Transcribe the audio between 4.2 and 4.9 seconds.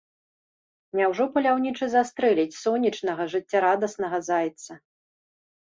зайца?